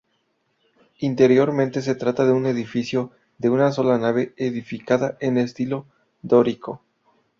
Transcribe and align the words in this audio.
Interiormente 0.97 1.83
se 1.83 1.93
trata 1.93 2.25
de 2.25 2.31
un 2.31 2.47
edificio 2.47 3.11
de 3.37 3.51
una 3.51 3.71
sola 3.71 3.99
nave 3.99 4.33
edificada 4.35 5.15
en 5.19 5.37
estilo 5.37 5.85
dórico. 6.23 6.81